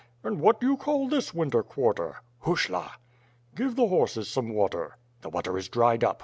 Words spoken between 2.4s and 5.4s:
"Hushla." "Give the horses some water." "The